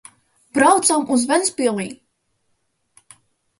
Braucam 0.55 1.05
uz 1.17 1.27
Ventspili! 1.29 1.87